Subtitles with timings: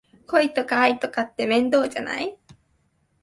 [0.25, 2.35] 恋とか愛とかって面倒じゃない？